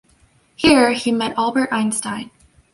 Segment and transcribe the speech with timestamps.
[0.55, 2.31] Here he met Albert Einstein.